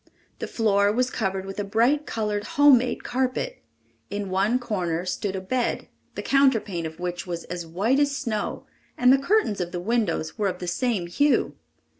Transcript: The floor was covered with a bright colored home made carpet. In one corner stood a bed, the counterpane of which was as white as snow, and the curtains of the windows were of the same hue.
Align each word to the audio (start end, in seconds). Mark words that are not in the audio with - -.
The 0.39 0.47
floor 0.47 0.91
was 0.91 1.11
covered 1.11 1.45
with 1.45 1.59
a 1.59 1.63
bright 1.63 2.07
colored 2.07 2.43
home 2.57 2.79
made 2.79 3.03
carpet. 3.03 3.61
In 4.09 4.31
one 4.31 4.57
corner 4.57 5.05
stood 5.05 5.35
a 5.35 5.41
bed, 5.41 5.89
the 6.15 6.23
counterpane 6.23 6.87
of 6.87 6.99
which 6.99 7.27
was 7.27 7.43
as 7.43 7.67
white 7.67 7.99
as 7.99 8.17
snow, 8.17 8.65
and 8.97 9.13
the 9.13 9.19
curtains 9.21 9.61
of 9.61 9.71
the 9.71 9.79
windows 9.79 10.39
were 10.39 10.47
of 10.47 10.57
the 10.57 10.65
same 10.67 11.05
hue. 11.05 11.55